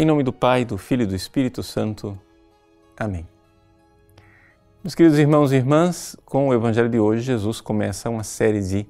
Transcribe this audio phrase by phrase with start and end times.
[0.00, 2.18] Em nome do Pai, do Filho e do Espírito Santo.
[2.98, 3.28] Amém.
[4.82, 8.86] Meus queridos irmãos e irmãs, com o Evangelho de hoje, Jesus começa uma série de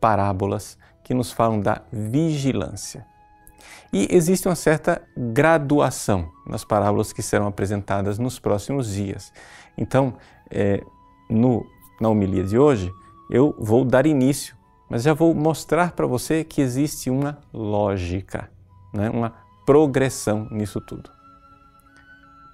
[0.00, 3.04] parábolas que nos falam da vigilância.
[3.92, 9.34] E existe uma certa graduação nas parábolas que serão apresentadas nos próximos dias.
[9.76, 10.14] Então,
[10.50, 10.82] é,
[11.28, 11.66] no,
[12.00, 12.90] na homilia de hoje,
[13.28, 14.56] eu vou dar início,
[14.88, 18.50] mas já vou mostrar para você que existe uma lógica,
[18.94, 19.10] né?
[19.10, 21.10] uma progressão nisso tudo.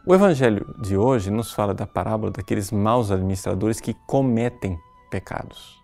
[0.07, 4.79] O Evangelho de hoje nos fala da parábola daqueles maus administradores que cometem
[5.11, 5.79] pecados.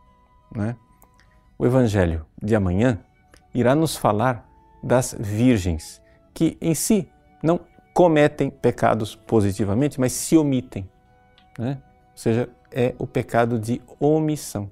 [0.54, 0.74] Né?
[1.58, 2.98] O Evangelho de amanhã
[3.54, 4.48] irá nos falar
[4.82, 6.00] das virgens,
[6.32, 7.08] que em si
[7.42, 7.60] não
[7.92, 10.88] cometem pecados positivamente, mas se omitem.
[11.58, 11.78] Né?
[12.12, 14.70] Ou seja, é o pecado de omissão.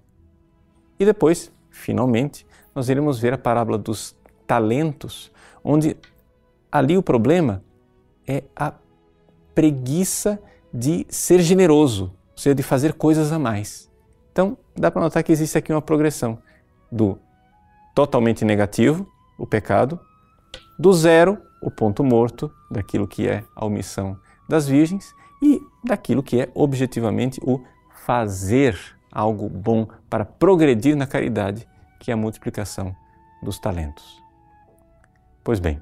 [0.98, 4.16] E depois, finalmente, nós iremos ver a parábola dos
[4.46, 5.30] talentos,
[5.62, 5.97] onde
[6.75, 7.62] ali o problema
[8.27, 8.72] é a
[9.55, 13.89] preguiça de ser generoso, ou seja, de fazer coisas a mais.
[14.33, 16.36] Então, dá para notar que existe aqui uma progressão
[16.91, 17.16] do
[17.94, 19.06] totalmente negativo,
[19.39, 20.00] o pecado,
[20.77, 26.41] do zero, o ponto morto, daquilo que é a omissão das virgens, e daquilo que
[26.41, 27.62] é objetivamente o
[28.05, 28.77] fazer
[29.12, 31.69] algo bom para progredir na caridade,
[32.00, 32.97] que é a multiplicação
[33.44, 34.20] dos talentos.
[35.44, 35.81] Pois bem,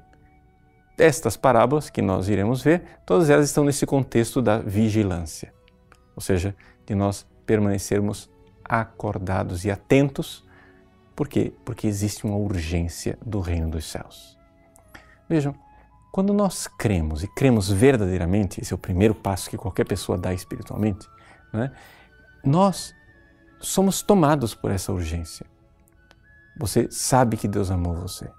[0.97, 5.53] estas parábolas que nós iremos ver, todas elas estão nesse contexto da vigilância,
[6.15, 8.29] ou seja, de nós permanecermos
[8.63, 10.45] acordados e atentos.
[11.15, 11.53] Por quê?
[11.65, 14.37] Porque existe uma urgência do reino dos céus.
[15.27, 15.55] Vejam,
[16.11, 20.33] quando nós cremos e cremos verdadeiramente, esse é o primeiro passo que qualquer pessoa dá
[20.33, 21.07] espiritualmente,
[21.51, 21.71] né?
[22.43, 22.93] nós
[23.59, 25.45] somos tomados por essa urgência.
[26.57, 28.29] Você sabe que Deus amou você.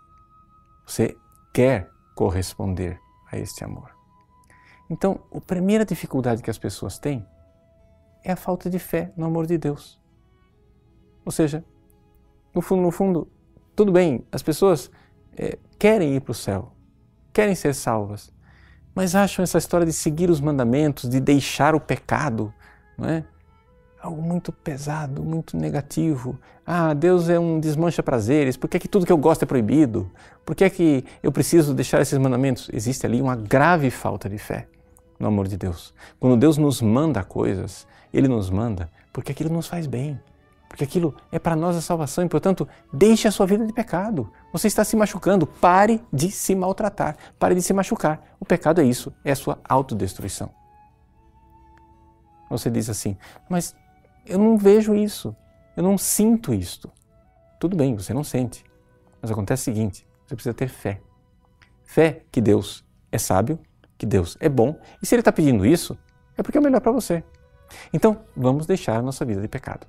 [0.87, 1.17] Você
[1.53, 3.91] quer corresponder a este amor.
[4.89, 7.27] Então, a primeira dificuldade que as pessoas têm
[8.23, 10.01] é a falta de fé no amor de Deus.
[11.25, 11.65] Ou seja,
[12.55, 13.29] no fundo, no fundo,
[13.75, 14.91] tudo bem, as pessoas
[15.37, 16.73] é, querem ir para o céu,
[17.33, 18.33] querem ser salvas,
[18.95, 22.55] mas acham essa história de seguir os mandamentos, de deixar o pecado,
[22.97, 23.25] não é?
[24.05, 26.39] Algo muito pesado, muito negativo.
[26.67, 29.47] Ah, Deus é um desmancha prazeres, por que, é que tudo que eu gosto é
[29.47, 30.11] proibido?
[30.45, 32.69] Por que, é que eu preciso deixar esses mandamentos?
[32.73, 34.69] Existe ali uma grave falta de fé
[35.19, 35.95] no amor de Deus.
[36.21, 40.21] Quando Deus nos manda coisas, Ele nos manda porque aquilo nos faz bem,
[40.69, 44.31] porque aquilo é para nós a salvação e, portanto, deixe a sua vida de pecado.
[44.53, 48.37] Você está se machucando, pare de se maltratar, pare de se machucar.
[48.39, 50.51] O pecado é isso, é a sua autodestruição.
[52.51, 53.17] Você diz assim,
[53.49, 53.75] mas
[54.27, 55.35] eu não vejo isso,
[55.77, 56.91] eu não sinto isto.
[57.59, 58.65] Tudo bem, você não sente,
[59.21, 61.01] mas acontece o seguinte: você precisa ter fé.
[61.85, 63.59] Fé que Deus é sábio,
[63.97, 65.97] que Deus é bom, e se Ele está pedindo isso,
[66.37, 67.23] é porque é o melhor para você.
[67.93, 69.87] Então, vamos deixar a nossa vida de pecado.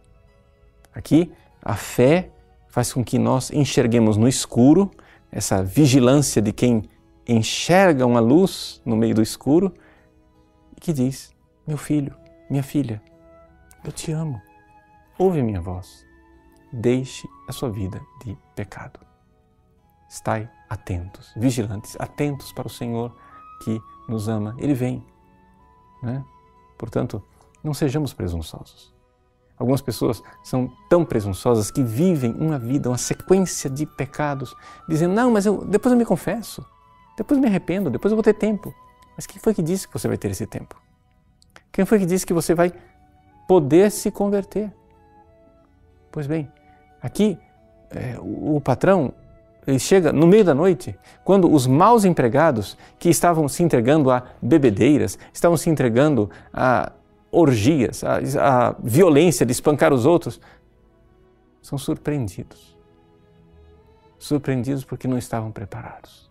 [0.94, 1.32] Aqui,
[1.62, 2.32] a fé
[2.70, 4.92] faz com que nós enxerguemos no escuro,
[5.32, 6.84] essa vigilância de quem
[7.28, 9.74] enxerga uma luz no meio do escuro
[10.76, 11.34] e que diz:
[11.68, 12.16] Meu filho,
[12.50, 13.02] minha filha,
[13.90, 14.42] eu te amo.
[15.18, 16.06] Ouve minha voz.
[16.72, 19.00] Deixe a sua vida de pecado.
[20.10, 23.16] Estai atentos, vigilantes, atentos para o Senhor
[23.64, 24.56] que nos ama.
[24.58, 25.06] Ele vem.
[26.04, 26.24] Né?
[26.78, 27.24] Portanto,
[27.64, 28.94] não sejamos presunçosos.
[29.58, 34.54] Algumas pessoas são tão presunçosas que vivem uma vida, uma sequência de pecados,
[34.88, 36.66] dizendo: Não, mas eu, depois eu me confesso,
[37.18, 38.74] depois eu me arrependo, depois eu vou ter tempo.
[39.16, 40.76] Mas quem foi que disse que você vai ter esse tempo?
[41.72, 42.74] Quem foi que disse que você vai
[43.48, 44.72] poder se converter.
[46.12, 46.52] Pois bem,
[47.02, 47.38] aqui
[47.90, 49.14] é, o, patrão
[49.68, 54.24] ele chega no meio da noite, quando os maus empregados que estavam se entregando a
[54.42, 56.92] bebedeiras, estavam se entregando a
[57.32, 60.40] orgias, a, a violência de espancar os outros,
[61.62, 62.78] são surpreendidos.
[64.20, 66.30] Surpreendidos porque não estavam preparados.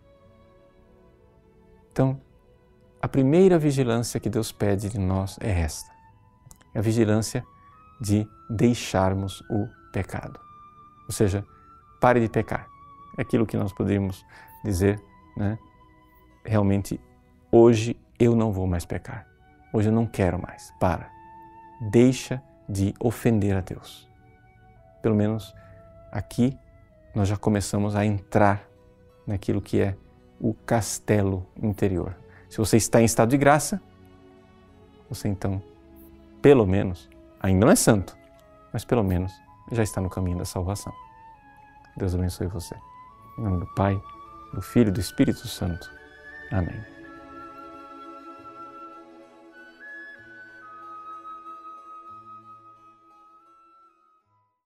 [1.92, 2.20] Então,
[3.02, 5.93] a primeira vigilância que Deus pede de nós é esta:
[6.74, 7.44] é a vigilância
[8.00, 10.40] de deixarmos o pecado.
[11.06, 11.44] Ou seja,
[12.00, 12.68] pare de pecar.
[13.16, 14.24] É aquilo que nós poderíamos
[14.64, 15.00] dizer,
[15.36, 15.58] né?
[16.44, 17.00] Realmente,
[17.50, 19.26] hoje eu não vou mais pecar.
[19.72, 20.72] Hoje eu não quero mais.
[20.80, 21.10] Para.
[21.90, 24.08] Deixa de ofender a Deus.
[25.02, 25.54] Pelo menos
[26.10, 26.56] aqui
[27.14, 28.68] nós já começamos a entrar
[29.26, 29.96] naquilo que é
[30.40, 32.16] o castelo interior.
[32.50, 33.80] Se você está em estado de graça,
[35.08, 35.62] você então
[36.44, 37.08] pelo menos,
[37.40, 38.14] ainda não é santo,
[38.70, 39.32] mas pelo menos
[39.72, 40.92] já está no caminho da salvação.
[41.96, 42.74] Deus abençoe você.
[43.38, 43.98] Em nome do Pai,
[44.52, 45.90] do Filho e do Espírito Santo.
[46.52, 46.78] Amém.